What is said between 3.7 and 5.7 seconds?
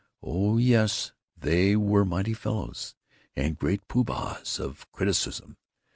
poo bahs of criticism!